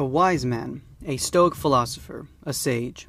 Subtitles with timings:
[0.00, 3.06] A wise man, a Stoic philosopher, a sage.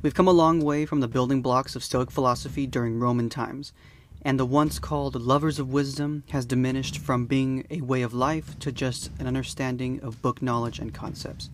[0.00, 3.74] We've come a long way from the building blocks of Stoic philosophy during Roman times,
[4.22, 8.58] and the once called lovers of wisdom has diminished from being a way of life
[8.60, 11.50] to just an understanding of book knowledge and concepts.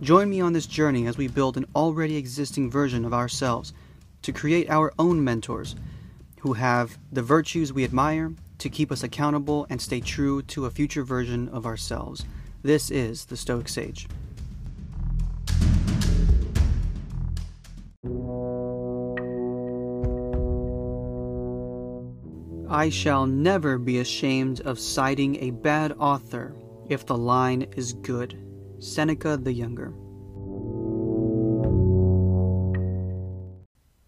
[0.00, 3.72] Join me on this journey as we build an already existing version of ourselves
[4.22, 5.74] to create our own mentors
[6.42, 10.70] who have the virtues we admire to keep us accountable and stay true to a
[10.70, 12.24] future version of ourselves.
[12.62, 14.06] This is the Stoic Sage.
[22.68, 26.54] I shall never be ashamed of citing a bad author
[26.90, 28.38] if the line is good.
[28.78, 29.94] Seneca the Younger.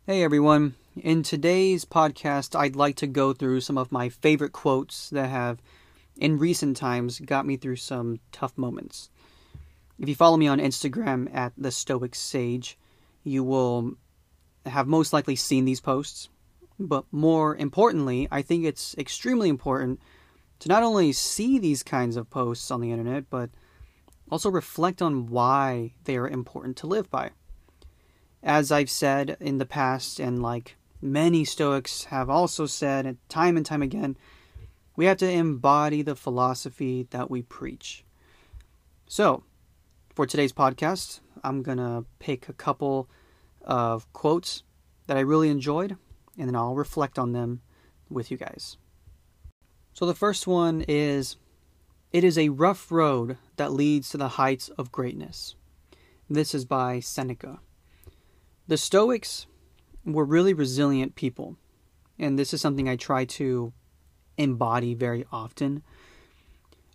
[0.06, 0.74] Hey everyone.
[0.94, 5.62] In today's podcast, I'd like to go through some of my favorite quotes that have,
[6.16, 9.10] in recent times, got me through some tough moments.
[9.98, 12.78] If you follow me on Instagram at the Stoic Sage,
[13.22, 13.94] you will
[14.66, 16.28] have most likely seen these posts.
[16.78, 20.00] But more importantly, I think it's extremely important
[20.60, 23.50] to not only see these kinds of posts on the internet, but
[24.30, 27.30] also reflect on why they are important to live by.
[28.42, 33.66] As I've said in the past, and like many Stoics have also said time and
[33.66, 34.16] time again,
[34.96, 38.04] we have to embody the philosophy that we preach.
[39.06, 39.44] So,
[40.14, 43.08] for today's podcast, I'm going to pick a couple
[43.62, 44.62] of quotes
[45.06, 45.96] that I really enjoyed
[46.38, 47.60] and then I'll reflect on them
[48.08, 48.76] with you guys.
[49.94, 51.36] So the first one is
[52.12, 55.54] It is a rough road that leads to the heights of greatness.
[56.28, 57.60] This is by Seneca.
[58.68, 59.46] The Stoics
[60.04, 61.56] were really resilient people,
[62.18, 63.72] and this is something I try to
[64.36, 65.82] embody very often.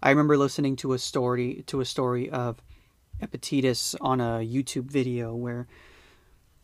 [0.02, 2.62] I remember listening to a story to a story of
[3.20, 5.68] Epictetus on a YouTube video where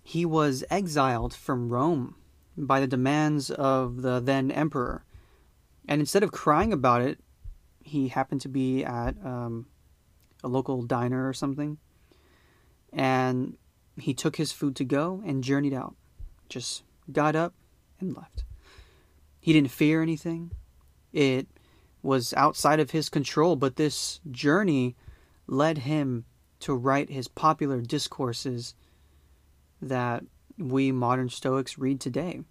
[0.03, 2.15] he was exiled from Rome
[2.55, 5.03] by the demands of the then emperor.
[5.87, 7.19] And instead of crying about it,
[7.83, 9.65] he happened to be at um,
[10.43, 11.77] a local diner or something.
[12.91, 13.57] And
[13.97, 15.95] he took his food to go and journeyed out.
[16.49, 17.53] Just got up
[17.99, 18.43] and left.
[19.39, 20.51] He didn't fear anything.
[21.13, 21.47] It
[22.01, 24.95] was outside of his control, but this journey
[25.47, 26.25] led him
[26.59, 28.73] to write his popular discourses
[29.81, 30.23] that
[30.57, 32.41] we modern Stoics read today.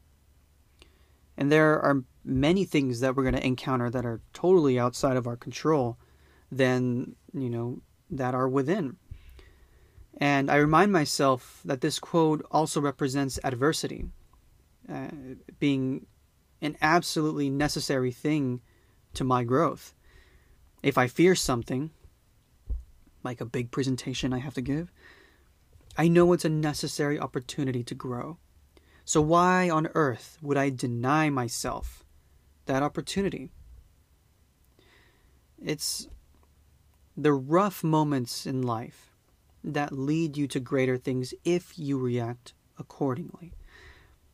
[1.37, 5.27] And there are many things that we're going to encounter that are totally outside of
[5.27, 5.99] our control
[6.51, 7.81] than, you know,
[8.11, 8.97] that are within.
[10.19, 14.05] And I remind myself that this quote also represents adversity,
[14.93, 15.09] uh,
[15.59, 16.07] being
[16.63, 18.63] an absolutely necessary thing
[19.15, 19.95] to my growth.
[20.83, 21.91] If I fear something,
[23.23, 24.91] like a big presentation I have to give,
[25.99, 28.39] I know it's a necessary opportunity to grow.
[29.05, 32.05] So why on earth would I deny myself
[32.67, 33.51] that opportunity?
[35.63, 36.09] It's
[37.17, 39.11] the rough moments in life
[39.63, 43.53] that lead you to greater things if you react accordingly.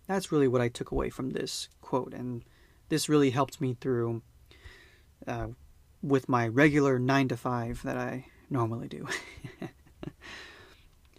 [0.08, 2.42] That's really what I took away from this quote, and
[2.88, 4.22] this really helped me through
[5.26, 5.48] uh,
[6.02, 9.06] with my regular nine to five that I normally do.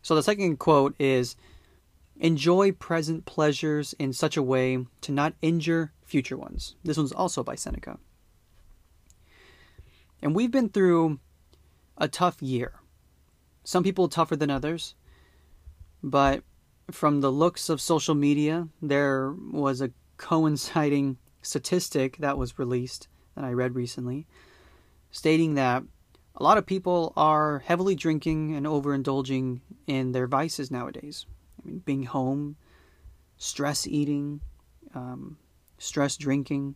[0.01, 1.35] so the second quote is
[2.19, 6.75] Enjoy present pleasures in such a way to not injure future ones.
[6.83, 7.97] This one's also by Seneca.
[10.21, 11.19] And we've been through
[11.97, 12.73] a tough year.
[13.63, 14.95] Some people tougher than others,
[16.03, 16.43] but
[16.91, 23.45] from the looks of social media, there was a coinciding statistic that was released that
[23.45, 24.27] I read recently
[25.11, 25.83] stating that
[26.35, 31.25] a lot of people are heavily drinking and overindulging in their vices nowadays.
[31.61, 32.55] I mean, being home,
[33.37, 34.41] stress eating,
[34.93, 35.37] um,
[35.77, 36.75] stress drinking,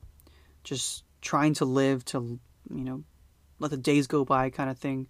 [0.63, 2.39] just trying to live to,
[2.73, 3.03] you know,
[3.59, 5.07] let the days go by kind of thing.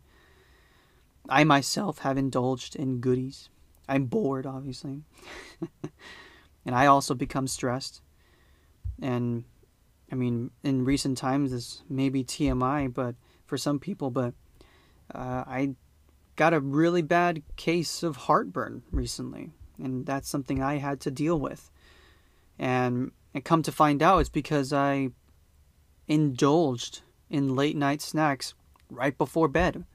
[1.29, 3.49] I myself have indulged in goodies.
[3.93, 5.01] I'm bored, obviously.
[6.65, 8.01] and I also become stressed.
[9.01, 9.43] And
[10.11, 14.33] I mean, in recent times, this may be TMI, but for some people, but
[15.13, 15.75] uh, I
[16.35, 19.51] got a really bad case of heartburn recently
[19.81, 21.69] and that's something I had to deal with.
[22.59, 25.09] And and come to find out, it's because I
[26.07, 28.53] indulged in late night snacks
[28.89, 29.85] right before bed.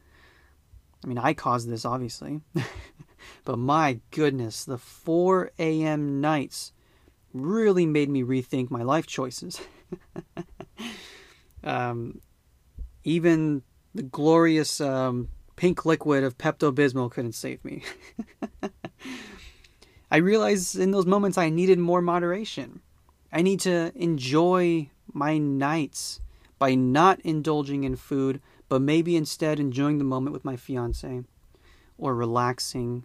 [1.05, 2.41] I mean, I caused this, obviously.
[3.45, 6.21] but my goodness, the 4 a.m.
[6.21, 6.73] nights
[7.33, 9.61] really made me rethink my life choices.
[11.65, 12.21] um,
[13.05, 13.63] even
[13.95, 17.83] the glorious um, pink liquid of Pepto Bismol couldn't save me.
[20.11, 22.81] I realized in those moments I needed more moderation.
[23.33, 26.21] I need to enjoy my nights
[26.59, 31.25] by not indulging in food, but maybe instead enjoying the moment with my fiance
[31.99, 33.05] or relaxing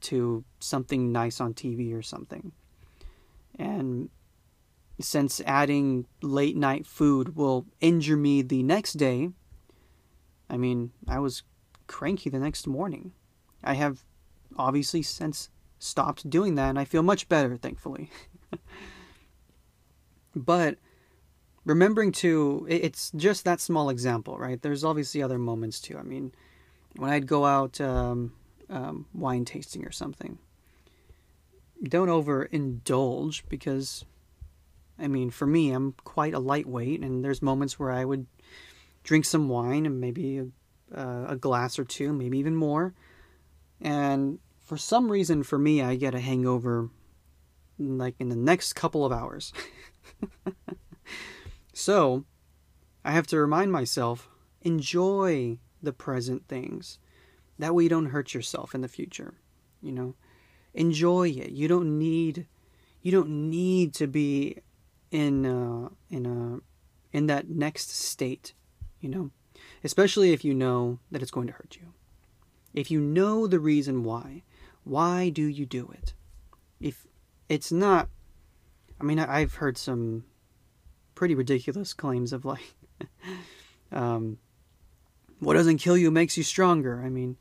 [0.00, 2.52] to something nice on TV or something.
[3.58, 4.10] And
[5.00, 9.30] since adding late night food will injure me the next day,
[10.50, 11.42] I mean, I was
[11.86, 13.12] cranky the next morning.
[13.64, 14.04] I have
[14.56, 18.10] obviously since stopped doing that and I feel much better, thankfully.
[20.36, 20.78] but
[21.64, 24.60] remembering to, it's just that small example, right?
[24.60, 25.98] There's obviously other moments too.
[25.98, 26.32] I mean,
[26.96, 28.32] when I'd go out um,
[28.68, 30.38] um, wine tasting or something,
[31.82, 34.04] don't overindulge because,
[34.98, 38.26] I mean, for me, I'm quite a lightweight, and there's moments where I would
[39.02, 40.46] drink some wine and maybe a,
[40.94, 42.94] uh, a glass or two, maybe even more.
[43.80, 46.90] And for some reason, for me, I get a hangover
[47.78, 49.52] like in the next couple of hours.
[51.72, 52.24] so,
[53.04, 54.28] I have to remind myself
[54.60, 56.98] enjoy the present things.
[57.58, 59.34] That way you don't hurt yourself in the future.
[59.82, 60.14] You know,
[60.74, 61.50] enjoy it.
[61.50, 62.46] You don't need
[63.02, 64.58] you don't need to be
[65.10, 68.54] in uh, in a in that next state,
[69.00, 69.30] you know.
[69.84, 71.92] Especially if you know that it's going to hurt you.
[72.72, 74.42] If you know the reason why,
[74.84, 76.14] why do you do it?
[76.80, 77.06] If
[77.48, 78.08] it's not
[79.00, 80.24] I mean I've heard some
[81.14, 82.74] pretty ridiculous claims of like
[83.92, 84.38] um,
[85.42, 87.02] what doesn't kill you makes you stronger.
[87.04, 87.36] I mean,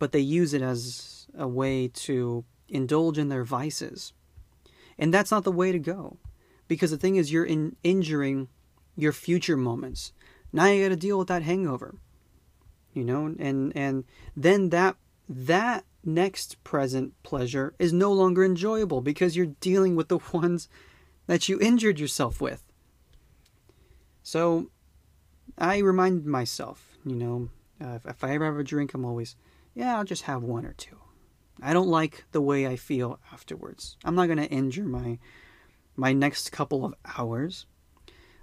[0.00, 4.12] but they use it as a way to indulge in their vices.
[4.98, 6.18] And that's not the way to go.
[6.66, 8.48] Because the thing is, you're in, injuring
[8.96, 10.12] your future moments.
[10.52, 11.94] Now you got to deal with that hangover.
[12.94, 14.04] You know, and and
[14.36, 14.96] then that
[15.28, 20.68] that next present pleasure is no longer enjoyable because you're dealing with the ones
[21.28, 22.64] that you injured yourself with.
[24.24, 24.70] So
[25.56, 27.50] I remind myself, you know,
[27.82, 29.36] uh, if, if I ever have a drink, I'm always,
[29.74, 30.98] yeah, I'll just have one or two.
[31.60, 33.96] I don't like the way I feel afterwards.
[34.04, 35.18] I'm not going to injure my
[35.96, 37.66] my next couple of hours.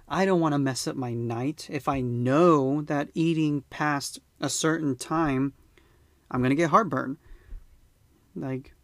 [0.06, 4.50] I don't want to mess up my night if I know that eating past a
[4.50, 5.54] certain time
[6.30, 7.16] I'm going to get heartburn.
[8.34, 8.74] Like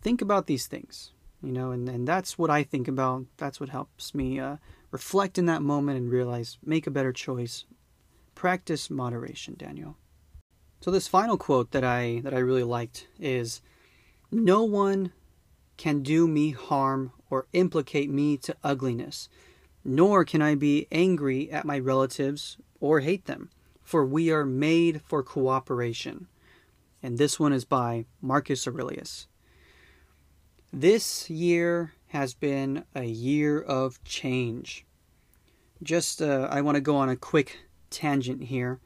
[0.00, 3.26] think about these things, you know, and and that's what I think about.
[3.36, 4.56] That's what helps me uh,
[4.90, 7.64] reflect in that moment and realize make a better choice.
[8.40, 9.98] Practice moderation, Daniel.
[10.80, 13.60] So this final quote that I that I really liked is
[14.32, 15.12] no one
[15.76, 19.28] can do me harm or implicate me to ugliness,
[19.84, 23.50] nor can I be angry at my relatives or hate them,
[23.82, 26.26] for we are made for cooperation.
[27.02, 29.26] And this one is by Marcus Aurelius.
[30.72, 34.86] This year has been a year of change.
[35.82, 37.58] Just, uh, I want to go on a quick
[37.90, 38.80] tangent here.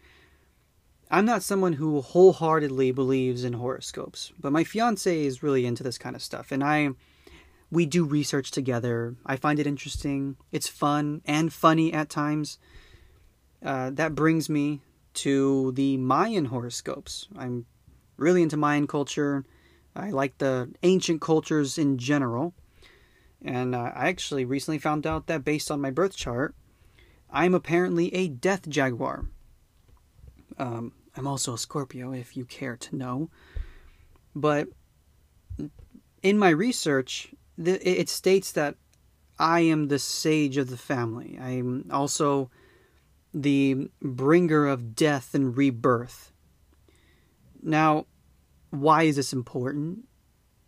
[1.11, 5.99] I'm not someone who wholeheartedly believes in horoscopes, but my fiance is really into this
[5.99, 6.91] kind of stuff, and I
[7.71, 9.17] we do research together.
[9.27, 10.37] I find it interesting.
[10.53, 12.59] It's fun and funny at times.
[13.65, 14.81] Uh, that brings me
[15.15, 17.29] to the Mayan horoscopes.
[17.37, 17.67] I'm
[18.17, 19.45] really into Mayan culture.
[19.97, 22.55] I like the ancient cultures in general.
[23.43, 26.55] And uh, I actually recently found out that based on my birth chart,
[27.35, 29.27] I'm apparently a death jaguar.
[30.57, 33.29] Um, I'm also a Scorpio, if you care to know.
[34.37, 34.69] But
[36.23, 38.77] in my research, it states that
[39.39, 41.37] I am the sage of the family.
[41.41, 42.51] I'm also
[43.33, 46.33] the bringer of death and rebirth.
[47.61, 48.07] Now,
[48.71, 50.07] why is this important?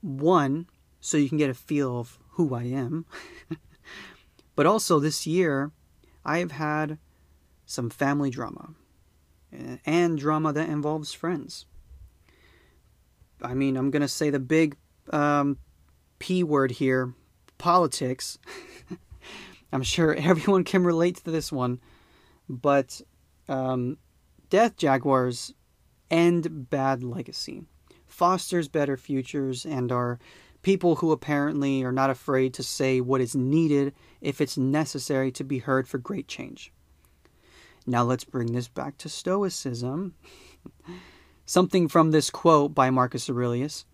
[0.00, 0.66] One,
[1.00, 3.06] so you can get a feel of who I am.
[4.56, 5.70] but also, this year,
[6.26, 6.99] I have had
[7.64, 8.75] some family drama
[9.87, 11.66] and drama that involves friends.
[13.40, 14.76] I mean, I'm going to say the big
[15.11, 15.59] um,
[16.18, 17.14] P word here
[17.59, 18.38] politics.
[19.73, 21.80] I'm sure everyone can relate to this one.
[22.49, 23.00] But
[23.49, 23.97] um,
[24.50, 25.54] Death Jaguars
[26.11, 27.62] end bad legacy,
[28.06, 30.18] fosters better futures, and are
[30.66, 35.44] people who apparently are not afraid to say what is needed if it's necessary to
[35.44, 36.73] be heard for great change.
[37.87, 40.16] Now let's bring this back to Stoicism.
[41.46, 43.85] Something from this quote by Marcus Aurelius.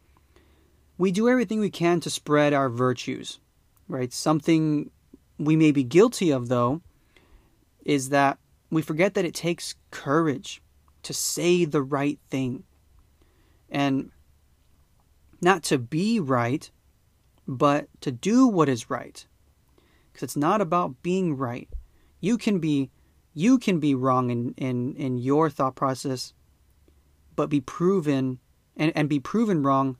[0.96, 3.38] We do everything we can to spread our virtues,
[3.86, 4.10] right?
[4.10, 4.90] Something
[5.38, 6.80] we may be guilty of, though,
[7.84, 8.38] is that
[8.70, 10.62] we forget that it takes courage
[11.02, 12.64] to say the right thing.
[13.68, 14.10] And
[15.42, 16.70] not to be right,
[17.46, 19.26] but to do what is right.
[20.12, 21.68] Because it's not about being right.
[22.20, 22.90] You can be
[23.34, 26.34] you can be wrong in, in, in your thought process,
[27.34, 28.38] but be proven
[28.76, 29.96] and, and be proven wrong,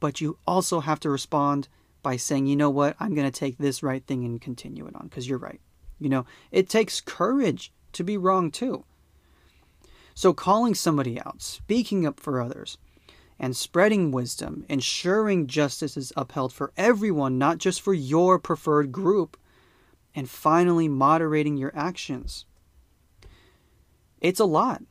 [0.00, 1.68] but you also have to respond
[2.02, 5.06] by saying, you know what, I'm gonna take this right thing and continue it on,
[5.06, 5.60] because you're right.
[6.00, 8.84] You know, it takes courage to be wrong too.
[10.14, 12.78] So calling somebody out, speaking up for others,
[13.38, 19.36] and spreading wisdom, ensuring justice is upheld for everyone, not just for your preferred group,
[20.14, 22.46] and finally moderating your actions.
[24.20, 24.82] It's a lot.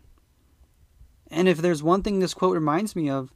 [1.32, 3.34] And if there's one thing this quote reminds me of,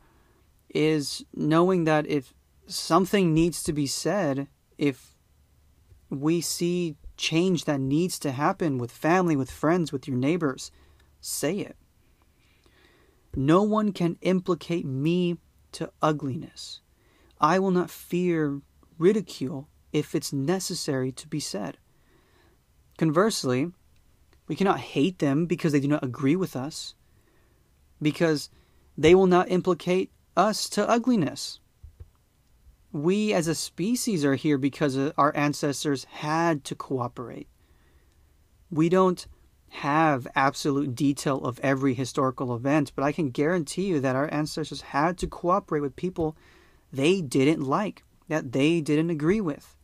[0.73, 2.33] is knowing that if
[2.67, 4.47] something needs to be said,
[4.77, 5.15] if
[6.11, 10.71] we see change that needs to happen with family, with friends, with your neighbors,
[11.19, 11.75] say it.
[13.39, 15.37] No one can implicate me
[15.71, 16.81] to ugliness.
[17.39, 18.59] I will not fear
[18.97, 21.77] ridicule if it's necessary to be said.
[22.97, 23.71] Conversely,
[24.49, 26.95] we cannot hate them because they do not agree with us,
[28.01, 28.49] because
[28.97, 31.61] they will not implicate us to ugliness.
[32.91, 37.47] We as a species are here because our ancestors had to cooperate.
[38.69, 39.25] We don't
[39.69, 44.81] have absolute detail of every historical event, but I can guarantee you that our ancestors
[44.81, 46.35] had to cooperate with people
[46.91, 49.75] they didn't like, that they didn't agree with.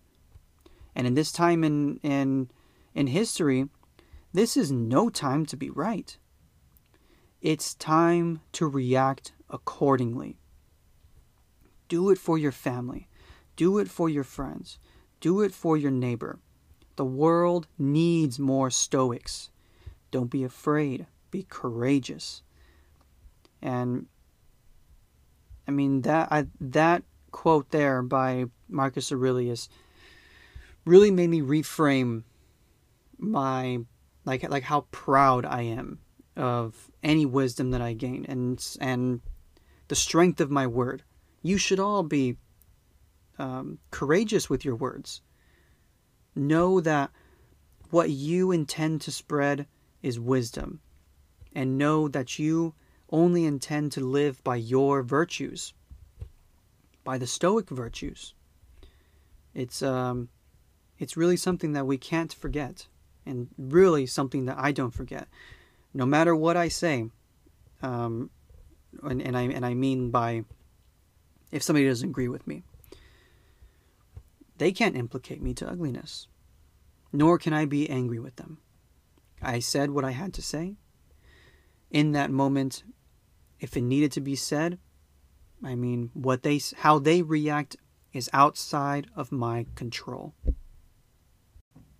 [0.95, 2.49] And in this time in in
[2.93, 3.69] in history,
[4.33, 6.17] this is no time to be right.
[7.41, 10.39] It's time to react accordingly.
[11.87, 13.07] Do it for your family.
[13.55, 14.79] Do it for your friends.
[15.19, 16.39] Do it for your neighbor.
[16.95, 19.51] The world needs more Stoics.
[20.15, 21.07] Don't be afraid.
[21.29, 22.41] Be courageous.
[23.61, 24.05] And
[25.67, 29.67] I mean that I, that quote there by Marcus Aurelius
[30.85, 32.23] really made me reframe
[33.17, 33.79] my
[34.23, 35.99] like like how proud I am
[36.37, 39.19] of any wisdom that I gain and and
[39.89, 41.03] the strength of my word.
[41.41, 42.37] You should all be
[43.37, 45.19] um, courageous with your words.
[46.35, 47.11] Know that
[47.89, 49.67] what you intend to spread
[50.05, 50.79] is wisdom,
[51.53, 52.75] and know that you
[53.09, 55.73] only intend to live by your virtues,
[57.03, 58.35] by the Stoic virtues.
[59.55, 60.29] It's um,
[60.99, 62.87] it's really something that we can't forget,
[63.25, 65.27] and really something that I don't forget.
[65.91, 67.09] No matter what I say,
[67.81, 68.29] um,
[69.01, 70.43] and, and I and I mean by
[71.51, 72.61] if somebody doesn't agree with me,
[74.59, 76.27] they can't implicate me to ugliness,
[77.11, 78.59] nor can I be angry with them.
[79.45, 80.75] I said what I had to say.
[81.91, 82.83] In that moment,
[83.59, 84.79] if it needed to be said,
[85.63, 87.77] I mean, what they how they react
[88.13, 90.33] is outside of my control.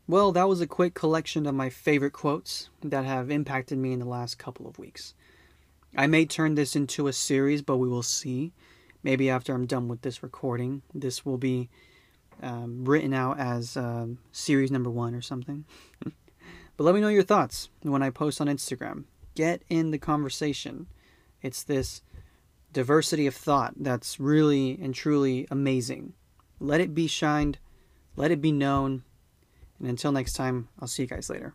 [0.08, 4.00] Well, that was a quick collection of my favorite quotes that have impacted me in
[4.00, 5.16] the last couple of weeks.
[5.98, 8.54] I may turn this into a series, but we will see.
[9.02, 11.70] Maybe after I'm done with this recording, this will be
[12.42, 15.66] um, written out as um, series number one or something.
[16.78, 19.06] But let me know your thoughts when I post on Instagram.
[19.36, 20.88] Get in the conversation.
[21.42, 22.02] It's this
[22.74, 26.14] diversity of thought that's really and truly amazing.
[26.60, 27.60] Let it be shined,
[28.16, 29.04] let it be known.
[29.80, 31.54] And until next time, I'll see you guys later.